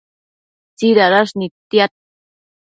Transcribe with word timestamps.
tsidadash 0.77 1.33
nidtiad 1.39 1.91